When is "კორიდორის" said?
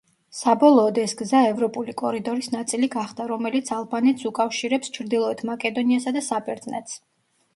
2.01-2.47